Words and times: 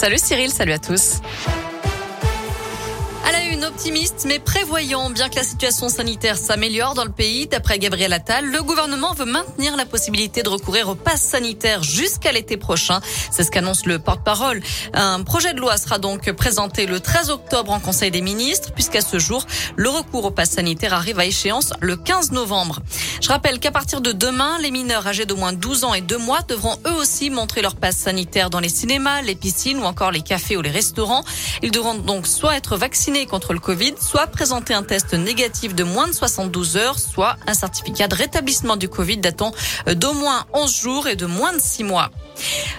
Salut 0.00 0.18
Cyril, 0.18 0.52
salut 0.52 0.70
à 0.70 0.78
tous. 0.78 1.14
À 3.26 3.32
la 3.32 3.42
une, 3.46 3.64
optimiste 3.64 4.26
mais 4.28 4.38
prévoyant, 4.38 5.10
bien 5.10 5.28
que 5.28 5.34
la 5.34 5.42
situation 5.42 5.88
sanitaire 5.88 6.36
s'améliore 6.36 6.94
dans 6.94 7.04
le 7.04 7.10
pays, 7.10 7.48
d'après 7.48 7.80
Gabriel 7.80 8.12
Attal, 8.12 8.46
le 8.46 8.62
gouvernement 8.62 9.12
veut 9.12 9.24
maintenir 9.24 9.76
la 9.76 9.86
possibilité 9.86 10.44
de 10.44 10.48
recourir 10.48 10.88
au 10.88 10.94
pass 10.94 11.20
sanitaire 11.20 11.82
jusqu'à 11.82 12.30
l'été 12.30 12.56
prochain. 12.56 13.00
C'est 13.32 13.42
ce 13.42 13.50
qu'annonce 13.50 13.86
le 13.86 13.98
porte-parole. 13.98 14.62
Un 14.94 15.24
projet 15.24 15.52
de 15.52 15.58
loi 15.58 15.76
sera 15.76 15.98
donc 15.98 16.30
présenté 16.30 16.86
le 16.86 17.00
13 17.00 17.30
octobre 17.30 17.72
en 17.72 17.80
Conseil 17.80 18.12
des 18.12 18.20
ministres, 18.22 18.72
puisqu'à 18.72 19.00
ce 19.00 19.18
jour, 19.18 19.44
le 19.74 19.88
recours 19.88 20.26
au 20.26 20.30
pass 20.30 20.50
sanitaire 20.50 20.94
arrive 20.94 21.18
à 21.18 21.26
échéance 21.26 21.72
le 21.80 21.96
15 21.96 22.30
novembre. 22.30 22.78
Rappelle 23.28 23.60
qu'à 23.60 23.70
partir 23.70 24.00
de 24.00 24.12
demain, 24.12 24.58
les 24.58 24.70
mineurs 24.70 25.06
âgés 25.06 25.26
d'au 25.26 25.36
moins 25.36 25.52
12 25.52 25.84
ans 25.84 25.92
et 25.92 26.00
2 26.00 26.16
mois 26.16 26.40
devront 26.48 26.78
eux 26.86 26.94
aussi 26.94 27.28
montrer 27.28 27.60
leur 27.60 27.76
passe 27.76 27.98
sanitaire 27.98 28.48
dans 28.48 28.58
les 28.58 28.70
cinémas, 28.70 29.20
les 29.20 29.34
piscines 29.34 29.78
ou 29.80 29.82
encore 29.82 30.10
les 30.10 30.22
cafés 30.22 30.56
ou 30.56 30.62
les 30.62 30.70
restaurants. 30.70 31.22
Ils 31.62 31.70
devront 31.70 31.92
donc 31.92 32.26
soit 32.26 32.56
être 32.56 32.78
vaccinés 32.78 33.26
contre 33.26 33.52
le 33.52 33.58
Covid, 33.58 33.96
soit 34.00 34.28
présenter 34.28 34.72
un 34.72 34.82
test 34.82 35.12
négatif 35.12 35.74
de 35.74 35.84
moins 35.84 36.08
de 36.08 36.14
72 36.14 36.78
heures, 36.78 36.98
soit 36.98 37.36
un 37.46 37.52
certificat 37.52 38.08
de 38.08 38.14
rétablissement 38.14 38.76
du 38.76 38.88
Covid 38.88 39.18
datant 39.18 39.52
d'au 39.94 40.14
moins 40.14 40.46
11 40.54 40.74
jours 40.74 41.06
et 41.06 41.14
de 41.14 41.26
moins 41.26 41.52
de 41.52 41.60
6 41.60 41.84
mois. 41.84 42.10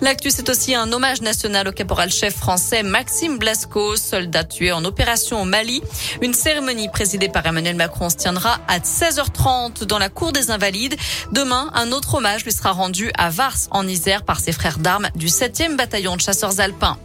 L'actu, 0.00 0.30
c'est 0.30 0.48
aussi 0.48 0.74
un 0.74 0.92
hommage 0.92 1.22
national 1.22 1.68
au 1.68 1.72
caporal-chef 1.72 2.34
français 2.34 2.82
Maxime 2.82 3.38
Blasco, 3.38 3.96
soldat 3.96 4.44
tué 4.44 4.72
en 4.72 4.84
opération 4.84 5.42
au 5.42 5.44
Mali. 5.44 5.82
Une 6.20 6.34
cérémonie 6.34 6.88
présidée 6.88 7.28
par 7.28 7.46
Emmanuel 7.46 7.76
Macron 7.76 8.10
se 8.10 8.16
tiendra 8.16 8.60
à 8.68 8.78
16h30 8.78 9.84
dans 9.84 9.98
la 9.98 10.08
cour 10.08 10.32
des 10.32 10.50
Invalides. 10.50 10.96
Demain, 11.32 11.70
un 11.74 11.92
autre 11.92 12.14
hommage 12.14 12.44
lui 12.44 12.52
sera 12.52 12.72
rendu 12.72 13.10
à 13.16 13.30
Vars, 13.30 13.56
en 13.70 13.86
Isère, 13.86 14.24
par 14.24 14.40
ses 14.40 14.52
frères 14.52 14.78
d'armes 14.78 15.08
du 15.14 15.26
7e 15.26 15.76
bataillon 15.76 16.16
de 16.16 16.20
chasseurs 16.20 16.60
alpins. 16.60 16.98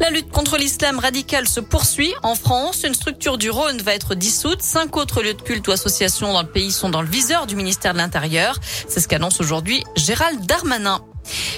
La 0.00 0.10
lutte 0.10 0.30
contre 0.30 0.56
l'islam 0.56 0.98
radical 0.98 1.48
se 1.48 1.60
poursuit 1.60 2.12
en 2.22 2.34
France. 2.34 2.84
Une 2.84 2.94
structure 2.94 3.38
du 3.38 3.50
Rhône 3.50 3.78
va 3.78 3.94
être 3.94 4.14
dissoute. 4.14 4.62
Cinq 4.62 4.96
autres 4.96 5.22
lieux 5.22 5.34
de 5.34 5.42
culte 5.42 5.66
ou 5.68 5.72
associations 5.72 6.32
dans 6.32 6.42
le 6.42 6.48
pays 6.48 6.70
sont 6.70 6.88
dans 6.88 7.02
le 7.02 7.08
viseur 7.08 7.46
du 7.46 7.56
ministère 7.56 7.92
de 7.92 7.98
l'Intérieur. 7.98 8.58
C'est 8.88 9.00
ce 9.00 9.08
qu'annonce 9.08 9.40
aujourd'hui 9.40 9.82
Gérald 9.96 10.46
Darmanin. 10.46 11.00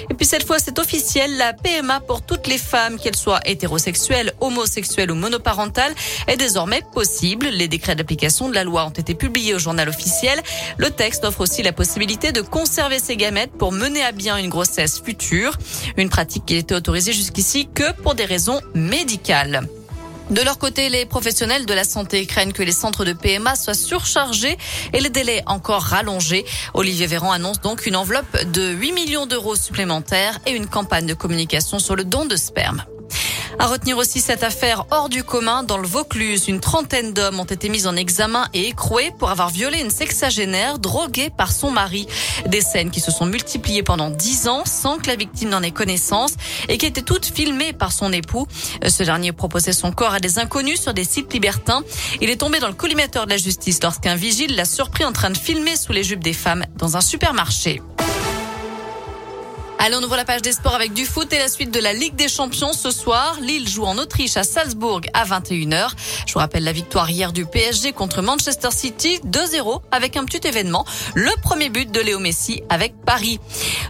Et 0.09 0.13
puis 0.13 0.25
cette 0.25 0.45
fois, 0.45 0.59
c'est 0.59 0.79
officiel, 0.79 1.37
la 1.37 1.53
PMA 1.53 1.99
pour 2.01 2.21
toutes 2.21 2.47
les 2.47 2.57
femmes, 2.57 2.97
qu'elles 2.99 3.15
soient 3.15 3.39
hétérosexuelles, 3.45 4.33
homosexuelles 4.39 5.11
ou 5.11 5.15
monoparentales, 5.15 5.93
est 6.27 6.37
désormais 6.37 6.81
possible. 6.93 7.47
Les 7.47 7.67
décrets 7.67 7.95
d'application 7.95 8.49
de 8.49 8.55
la 8.55 8.63
loi 8.63 8.85
ont 8.85 8.89
été 8.89 9.15
publiés 9.15 9.53
au 9.53 9.59
journal 9.59 9.89
officiel. 9.89 10.41
Le 10.77 10.89
texte 10.89 11.25
offre 11.25 11.41
aussi 11.41 11.63
la 11.63 11.73
possibilité 11.73 12.31
de 12.31 12.41
conserver 12.41 12.99
ses 12.99 13.17
gamètes 13.17 13.51
pour 13.51 13.71
mener 13.71 14.03
à 14.03 14.11
bien 14.11 14.37
une 14.37 14.49
grossesse 14.49 15.01
future. 15.03 15.57
Une 15.97 16.09
pratique 16.09 16.45
qui 16.45 16.55
était 16.55 16.75
autorisée 16.75 17.13
jusqu'ici 17.13 17.67
que 17.73 17.91
pour 18.01 18.15
des 18.15 18.25
raisons 18.25 18.59
médicales. 18.73 19.67
De 20.31 20.41
leur 20.41 20.57
côté, 20.57 20.87
les 20.87 21.05
professionnels 21.05 21.65
de 21.65 21.73
la 21.73 21.83
santé 21.83 22.25
craignent 22.25 22.53
que 22.53 22.63
les 22.63 22.71
centres 22.71 23.03
de 23.03 23.11
PMA 23.11 23.57
soient 23.57 23.73
surchargés 23.73 24.57
et 24.93 25.01
les 25.01 25.09
délais 25.09 25.43
encore 25.45 25.81
rallongés. 25.81 26.45
Olivier 26.73 27.05
Véran 27.05 27.33
annonce 27.33 27.59
donc 27.59 27.85
une 27.85 27.97
enveloppe 27.97 28.45
de 28.53 28.71
8 28.71 28.93
millions 28.93 29.25
d'euros 29.25 29.57
supplémentaires 29.57 30.39
et 30.45 30.51
une 30.51 30.67
campagne 30.67 31.05
de 31.05 31.13
communication 31.13 31.79
sur 31.79 31.97
le 31.97 32.05
don 32.05 32.23
de 32.23 32.37
sperme. 32.37 32.85
À 33.61 33.67
retenir 33.67 33.99
aussi 33.99 34.21
cette 34.21 34.41
affaire 34.41 34.85
hors 34.89 35.07
du 35.07 35.23
commun 35.23 35.61
dans 35.61 35.77
le 35.77 35.85
Vaucluse. 35.87 36.47
Une 36.47 36.59
trentaine 36.59 37.13
d'hommes 37.13 37.39
ont 37.39 37.45
été 37.45 37.69
mis 37.69 37.85
en 37.85 37.95
examen 37.95 38.47
et 38.55 38.69
écroués 38.69 39.11
pour 39.19 39.29
avoir 39.29 39.51
violé 39.51 39.79
une 39.81 39.91
sexagénaire 39.91 40.79
droguée 40.79 41.29
par 41.29 41.51
son 41.51 41.69
mari. 41.69 42.07
Des 42.47 42.61
scènes 42.61 42.89
qui 42.89 42.99
se 42.99 43.11
sont 43.11 43.27
multipliées 43.27 43.83
pendant 43.83 44.09
dix 44.09 44.47
ans 44.47 44.63
sans 44.65 44.97
que 44.97 45.05
la 45.05 45.15
victime 45.15 45.49
n'en 45.49 45.61
ait 45.61 45.69
connaissance 45.69 46.37
et 46.69 46.79
qui 46.79 46.87
étaient 46.87 47.03
toutes 47.03 47.27
filmées 47.27 47.71
par 47.71 47.91
son 47.91 48.11
époux. 48.11 48.47
Ce 48.83 49.03
dernier 49.03 49.31
proposait 49.31 49.73
son 49.73 49.91
corps 49.91 50.15
à 50.15 50.19
des 50.19 50.39
inconnus 50.39 50.81
sur 50.81 50.95
des 50.95 51.03
sites 51.03 51.31
libertins. 51.31 51.83
Il 52.19 52.31
est 52.31 52.37
tombé 52.37 52.57
dans 52.57 52.67
le 52.67 52.73
collimateur 52.73 53.25
de 53.25 53.29
la 53.29 53.37
justice 53.37 53.79
lorsqu'un 53.83 54.15
vigile 54.15 54.55
l'a 54.55 54.65
surpris 54.65 55.05
en 55.05 55.11
train 55.11 55.29
de 55.29 55.37
filmer 55.37 55.75
sous 55.75 55.93
les 55.93 56.03
jupes 56.03 56.23
des 56.23 56.33
femmes 56.33 56.65
dans 56.77 56.97
un 56.97 57.01
supermarché. 57.01 57.79
Allez, 59.83 59.95
on 59.95 60.03
ouvre 60.03 60.15
la 60.15 60.25
page 60.25 60.43
des 60.43 60.51
sports 60.51 60.75
avec 60.75 60.93
du 60.93 61.07
foot 61.07 61.33
et 61.33 61.39
la 61.39 61.47
suite 61.47 61.71
de 61.71 61.79
la 61.79 61.91
Ligue 61.91 62.13
des 62.13 62.27
Champions 62.27 62.71
ce 62.71 62.91
soir. 62.91 63.39
Lille 63.41 63.67
joue 63.67 63.83
en 63.83 63.97
Autriche 63.97 64.37
à 64.37 64.43
Salzbourg 64.43 65.01
à 65.15 65.25
21h. 65.25 65.89
Je 66.27 66.33
vous 66.33 66.37
rappelle 66.37 66.63
la 66.63 66.71
victoire 66.71 67.09
hier 67.09 67.33
du 67.33 67.47
PSG 67.47 67.91
contre 67.91 68.21
Manchester 68.21 68.69
City 68.69 69.19
2-0 69.25 69.81
avec 69.91 70.17
un 70.17 70.25
petit 70.25 70.47
événement. 70.47 70.85
Le 71.15 71.31
premier 71.41 71.69
but 71.69 71.91
de 71.91 71.99
Léo 71.99 72.19
Messi 72.19 72.61
avec 72.69 72.93
Paris. 73.03 73.39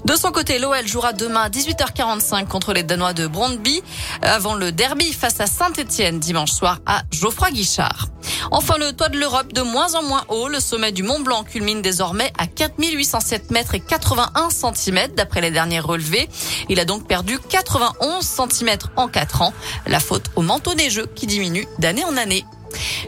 De 0.06 0.16
son 0.16 0.32
côté, 0.32 0.60
l'OL 0.60 0.88
jouera 0.88 1.12
demain 1.12 1.42
à 1.42 1.50
18h45 1.50 2.48
contre 2.48 2.72
les 2.72 2.84
Danois 2.84 3.12
de 3.12 3.28
Brondby 3.28 3.84
avant 4.22 4.54
le 4.54 4.72
derby 4.72 5.12
face 5.12 5.42
à 5.42 5.46
Saint-Etienne 5.46 6.20
dimanche 6.20 6.52
soir 6.52 6.80
à 6.86 7.02
Geoffroy 7.12 7.52
Guichard. 7.52 8.08
Enfin, 8.52 8.78
le 8.78 8.94
toit 8.94 9.10
de 9.10 9.20
l'Europe 9.20 9.52
de 9.52 9.62
moins 9.62 9.94
en 9.96 10.04
moins 10.04 10.24
haut. 10.30 10.48
Le 10.48 10.62
sommet 10.62 10.94
du 10.94 11.04
Mont 11.04 11.20
Blanc 11.20 11.44
culmine 11.44 11.82
désormais 11.82 12.32
à 12.38 12.48
4807 12.48 13.52
mètres 13.52 13.76
et 13.76 13.82
81 13.82 14.50
cm 14.50 15.16
d'après 15.16 15.42
les 15.42 15.52
derniers 15.52 15.81
relevés. 15.82 16.30
Il 16.70 16.80
a 16.80 16.86
donc 16.86 17.08
perdu 17.08 17.38
91 17.50 18.26
cm 18.26 18.78
en 18.96 19.08
4 19.08 19.42
ans. 19.42 19.54
La 19.88 20.00
faute 20.00 20.26
au 20.36 20.42
manteau 20.42 20.74
neigeux 20.74 21.08
qui 21.16 21.28
diminue 21.28 21.68
d'année 21.80 22.06
en 22.06 22.16
année. 22.18 22.46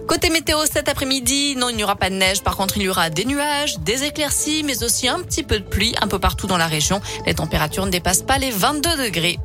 Côté 0.07 0.29
météo 0.29 0.57
cet 0.65 0.89
après-midi, 0.89 1.55
non, 1.55 1.69
il 1.69 1.77
n'y 1.77 1.83
aura 1.83 1.95
pas 1.95 2.09
de 2.09 2.15
neige. 2.15 2.43
Par 2.43 2.57
contre, 2.57 2.77
il 2.77 2.83
y 2.83 2.89
aura 2.89 3.09
des 3.09 3.25
nuages, 3.25 3.79
des 3.79 4.03
éclaircies, 4.03 4.63
mais 4.63 4.83
aussi 4.83 5.07
un 5.07 5.19
petit 5.19 5.43
peu 5.43 5.59
de 5.59 5.63
pluie 5.63 5.95
un 6.01 6.07
peu 6.07 6.19
partout 6.19 6.47
dans 6.47 6.57
la 6.57 6.67
région. 6.67 7.01
Les 7.25 7.33
températures 7.33 7.85
ne 7.85 7.91
dépassent 7.91 8.23
pas 8.23 8.37
les 8.37 8.51
22 8.51 9.05
degrés. 9.05 9.39